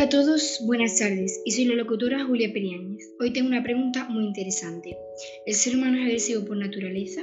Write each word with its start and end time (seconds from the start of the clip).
Hola 0.00 0.06
a 0.06 0.08
todos, 0.08 0.60
buenas 0.64 0.96
tardes. 0.96 1.42
Y 1.44 1.50
soy 1.50 1.66
la 1.66 1.74
locutora 1.74 2.24
Julia 2.24 2.50
Periáñez. 2.50 3.12
Hoy 3.20 3.34
tengo 3.34 3.48
una 3.48 3.62
pregunta 3.62 4.08
muy 4.08 4.24
interesante. 4.24 4.96
¿El 5.44 5.54
ser 5.54 5.76
humano 5.76 5.98
es 5.98 6.04
agresivo 6.04 6.46
por 6.46 6.56
naturaleza? 6.56 7.20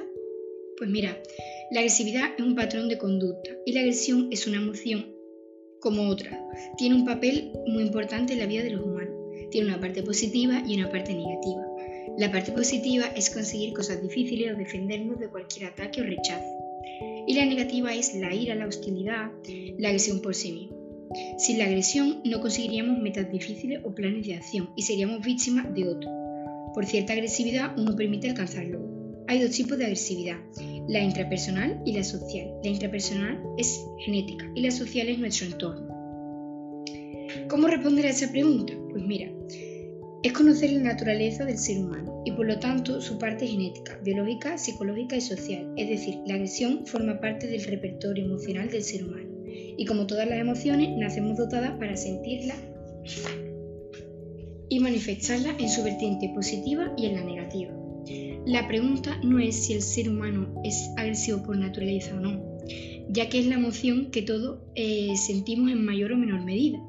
Pues 0.78 0.88
mira, 0.88 1.20
la 1.72 1.80
agresividad 1.80 2.36
es 2.38 2.46
un 2.46 2.54
patrón 2.54 2.88
de 2.88 3.00
conducta 3.00 3.50
y 3.66 3.72
la 3.72 3.80
agresión 3.80 4.28
es 4.30 4.46
una 4.46 4.58
emoción 4.58 5.12
como 5.80 6.08
otra. 6.08 6.40
Tiene 6.78 6.94
un 6.94 7.06
papel 7.06 7.52
muy 7.66 7.82
importante 7.82 8.34
en 8.34 8.40
la 8.42 8.46
vida 8.46 8.62
de 8.62 8.70
los 8.70 8.86
humanos. 8.86 9.16
Tiene 9.50 9.70
una 9.70 9.82
parte 9.82 10.04
positiva 10.04 10.62
y 10.68 10.76
una 10.76 10.92
parte 10.92 11.16
negativa. 11.16 11.66
La 12.20 12.32
parte 12.32 12.52
positiva 12.52 13.08
es 13.16 13.32
conseguir 13.32 13.74
cosas 13.74 14.04
difíciles 14.04 14.54
o 14.54 14.56
defendernos 14.56 15.20
de 15.20 15.30
cualquier 15.30 15.72
ataque 15.72 16.02
o 16.02 16.04
rechazo. 16.04 16.46
Y 17.26 17.34
la 17.34 17.46
negativa 17.48 17.96
es 17.96 18.14
la 18.14 18.36
ira, 18.36 18.54
la 18.54 18.68
hostilidad, 18.68 19.32
la 19.80 19.88
agresión 19.88 20.22
por 20.22 20.36
sí 20.36 20.52
misma. 20.52 20.87
Sin 21.38 21.60
la 21.60 21.66
agresión 21.66 22.22
no 22.26 22.42
conseguiríamos 22.42 23.00
metas 23.00 23.32
difíciles 23.32 23.82
o 23.84 23.94
planes 23.94 24.26
de 24.26 24.36
acción 24.36 24.70
y 24.76 24.82
seríamos 24.82 25.26
víctimas 25.26 25.74
de 25.74 25.88
otro. 25.88 26.10
Por 26.74 26.86
cierta 26.86 27.14
agresividad 27.14 27.78
uno 27.78 27.96
permite 27.96 28.30
alcanzarlo. 28.30 28.80
Hay 29.28 29.42
dos 29.42 29.52
tipos 29.52 29.78
de 29.78 29.86
agresividad, 29.86 30.38
la 30.88 31.00
intrapersonal 31.00 31.82
y 31.86 31.94
la 31.94 32.04
social. 32.04 32.50
La 32.64 32.70
intrapersonal 32.70 33.42
es 33.58 33.86
genética 34.00 34.50
y 34.56 34.62
la 34.62 34.72
social 34.72 35.10
es 35.10 35.20
nuestro 35.20 35.48
entorno. 35.48 35.88
¿Cómo 37.50 37.68
responder 37.68 38.06
a 38.06 38.10
esa 38.10 38.32
pregunta? 38.32 38.74
Pues 38.90 39.04
mira, 39.04 39.30
es 40.24 40.32
conocer 40.34 40.72
la 40.72 40.94
naturaleza 40.94 41.46
del 41.46 41.58
ser 41.58 41.80
humano 41.80 42.22
y 42.26 42.32
por 42.32 42.46
lo 42.46 42.60
tanto 42.60 43.02
su 43.02 43.18
parte 43.18 43.48
genética, 43.48 44.00
biológica, 44.04 44.58
psicológica 44.58 45.16
y 45.16 45.22
social. 45.22 45.74
Es 45.78 45.90
decir, 45.90 46.20
la 46.26 46.36
agresión 46.36 46.86
forma 46.86 47.20
parte 47.20 47.48
del 47.48 47.64
repertorio 47.64 48.26
emocional 48.26 48.70
del 48.70 48.84
ser 48.84 49.04
humano 49.06 49.37
y 49.78 49.86
como 49.86 50.08
todas 50.08 50.28
las 50.28 50.40
emociones, 50.40 50.96
nacemos 50.98 51.38
dotadas 51.38 51.78
para 51.78 51.96
sentirla 51.96 52.56
y 54.70 54.80
manifestarla 54.80 55.56
en 55.58 55.70
su 55.70 55.84
vertiente 55.84 56.32
positiva 56.34 56.94
y 56.98 57.06
en 57.06 57.16
la 57.16 57.24
negativa. 57.24 57.74
La 58.46 58.68
pregunta 58.68 59.20
no 59.24 59.40
es 59.40 59.66
si 59.66 59.74
el 59.74 59.82
ser 59.82 60.10
humano 60.10 60.62
es 60.64 60.90
agresivo 60.98 61.44
por 61.44 61.58
naturaleza 61.58 62.16
o 62.16 62.20
no, 62.20 62.42
ya 63.10 63.30
que 63.30 63.40
es 63.40 63.46
la 63.46 63.56
emoción 63.56 64.10
que 64.12 64.22
todos 64.22 64.60
eh, 64.76 65.16
sentimos 65.18 65.72
en 65.72 65.86
mayor 65.86 66.14
o 66.14 66.18
menor 66.18 66.44
medida. 66.44 66.80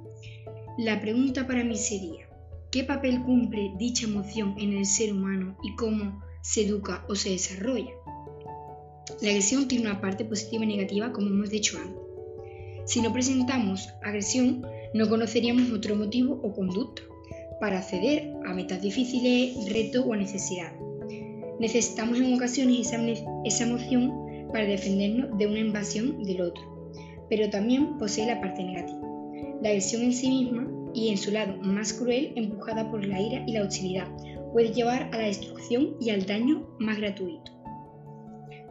La 0.79 1.01
pregunta 1.01 1.47
para 1.47 1.65
mí 1.65 1.77
sería, 1.77 2.29
¿qué 2.71 2.85
papel 2.85 3.23
cumple 3.23 3.73
dicha 3.79 4.07
emoción 4.07 4.55
en 4.59 4.75
el 4.75 4.87
ser 4.87 5.13
humano 5.13 5.59
y 5.63 5.75
cómo 5.75 6.23
se 6.43 6.67
educa 6.67 7.05
o 7.09 7.15
se 7.15 7.31
desarrolla? 7.31 7.91
La 9.21 9.31
agresión 9.31 9.67
tiene 9.67 9.87
una 9.91 10.01
parte 10.01 10.25
positiva 10.25 10.65
y 10.65 10.69
negativa, 10.69 11.13
como 11.13 11.29
hemos 11.29 11.51
dicho 11.51 11.77
antes. 11.79 12.08
Si 12.89 13.03
no 13.03 13.13
presentamos 13.13 13.93
agresión, 14.03 14.67
no 14.95 15.11
conoceríamos 15.11 15.71
otro 15.73 15.95
motivo 15.95 16.41
o 16.43 16.55
conducta 16.55 17.03
para 17.61 17.81
acceder 17.81 18.33
a 18.47 18.55
metas 18.55 18.81
difíciles, 18.81 19.71
retos 19.71 20.07
o 20.09 20.17
necesidades. 20.17 20.81
Necesitamos 21.61 22.19
en 22.19 22.33
ocasiones 22.33 22.87
esa, 22.87 22.99
esa 23.45 23.65
emoción 23.65 24.49
para 24.55 24.65
defendernos 24.65 25.37
de 25.37 25.47
una 25.47 25.59
invasión 25.59 26.25
del 26.25 26.41
otro, 26.41 26.91
pero 27.29 27.51
también 27.51 27.99
posee 27.99 28.27
la 28.27 28.41
parte 28.41 28.65
negativa, 28.65 29.07
la 29.61 29.69
agresión 29.69 30.01
en 30.01 30.15
sí 30.15 30.31
misma 30.31 30.67
y 30.95 31.11
en 31.11 31.19
su 31.19 31.31
lado 31.31 31.59
más 31.59 31.93
cruel, 31.93 32.33
empujada 32.37 32.91
por 32.91 33.07
la 33.07 33.21
ira 33.21 33.45
y 33.47 33.53
la 33.53 33.65
hostilidad, 33.65 34.09
puede 34.55 34.73
llevar 34.73 35.11
a 35.13 35.19
la 35.19 35.27
destrucción 35.27 35.97
y 36.01 36.09
al 36.09 36.25
daño 36.25 36.67
más 36.79 36.97
gratuito. 36.97 37.53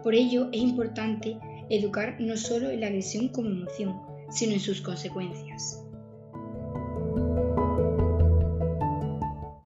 Por 0.02 0.16
ello 0.16 0.50
es 0.52 0.62
importante 0.62 1.38
educar 1.70 2.16
no 2.20 2.36
solo 2.36 2.72
en 2.72 2.82
la 2.82 2.88
agresión 2.88 3.28
como 3.28 3.50
emoción, 3.50 4.07
sino 4.30 4.54
en 4.54 4.60
sus 4.60 4.82
consecuencias. 4.82 5.82